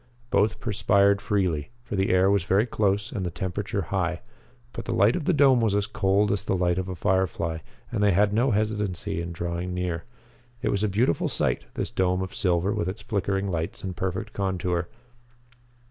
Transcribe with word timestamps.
Both 0.31 0.59
perspired 0.59 1.21
freely, 1.21 1.69
for 1.83 1.95
the 1.95 2.09
air 2.09 2.31
was 2.31 2.41
very 2.43 2.65
close 2.65 3.11
and 3.11 3.23
the 3.23 3.29
temperature 3.29 3.83
high. 3.93 4.21
But 4.73 4.85
the 4.85 4.95
light 4.95 5.15
of 5.15 5.25
the 5.25 5.31
dome 5.31 5.61
was 5.61 5.75
as 5.75 5.85
cold 5.85 6.31
as 6.31 6.41
the 6.41 6.55
light 6.57 6.79
of 6.79 6.89
a 6.89 6.95
firefly 6.95 7.59
and 7.91 8.01
they 8.01 8.09
had 8.11 8.33
no 8.33 8.49
hesitancy 8.49 9.21
in 9.21 9.31
drawing 9.31 9.75
near. 9.75 10.05
It 10.63 10.69
was 10.69 10.83
a 10.83 10.89
beautiful 10.89 11.27
sight, 11.27 11.65
this 11.75 11.91
dome 11.91 12.23
of 12.23 12.33
silver 12.33 12.73
with 12.73 12.89
its 12.89 13.03
flickering 13.03 13.47
lights 13.51 13.83
and 13.83 13.95
perfect 13.95 14.33
contour. 14.33 14.87